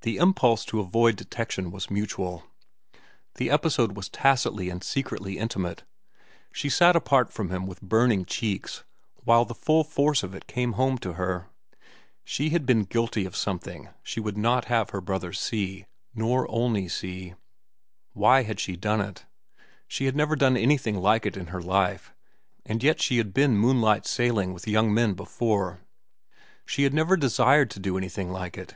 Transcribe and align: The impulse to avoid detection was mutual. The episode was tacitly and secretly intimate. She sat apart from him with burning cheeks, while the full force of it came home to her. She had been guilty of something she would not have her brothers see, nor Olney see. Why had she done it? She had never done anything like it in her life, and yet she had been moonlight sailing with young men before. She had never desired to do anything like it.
The 0.00 0.16
impulse 0.16 0.64
to 0.64 0.80
avoid 0.80 1.14
detection 1.14 1.70
was 1.70 1.92
mutual. 1.92 2.42
The 3.36 3.50
episode 3.50 3.94
was 3.96 4.08
tacitly 4.08 4.68
and 4.68 4.82
secretly 4.82 5.38
intimate. 5.38 5.84
She 6.52 6.68
sat 6.68 6.96
apart 6.96 7.30
from 7.32 7.48
him 7.50 7.64
with 7.64 7.80
burning 7.80 8.24
cheeks, 8.24 8.82
while 9.22 9.44
the 9.44 9.54
full 9.54 9.84
force 9.84 10.24
of 10.24 10.34
it 10.34 10.48
came 10.48 10.72
home 10.72 10.98
to 10.98 11.12
her. 11.12 11.46
She 12.24 12.50
had 12.50 12.66
been 12.66 12.82
guilty 12.82 13.24
of 13.26 13.36
something 13.36 13.90
she 14.02 14.18
would 14.18 14.36
not 14.36 14.64
have 14.64 14.90
her 14.90 15.00
brothers 15.00 15.38
see, 15.38 15.86
nor 16.16 16.44
Olney 16.50 16.88
see. 16.88 17.34
Why 18.14 18.42
had 18.42 18.58
she 18.58 18.74
done 18.74 19.00
it? 19.00 19.24
She 19.86 20.06
had 20.06 20.16
never 20.16 20.34
done 20.34 20.56
anything 20.56 20.96
like 20.96 21.24
it 21.24 21.36
in 21.36 21.46
her 21.54 21.62
life, 21.62 22.12
and 22.66 22.82
yet 22.82 23.00
she 23.00 23.18
had 23.18 23.32
been 23.32 23.56
moonlight 23.56 24.04
sailing 24.04 24.52
with 24.52 24.66
young 24.66 24.92
men 24.92 25.14
before. 25.14 25.80
She 26.66 26.82
had 26.82 26.92
never 26.92 27.16
desired 27.16 27.70
to 27.70 27.78
do 27.78 27.96
anything 27.96 28.32
like 28.32 28.58
it. 28.58 28.74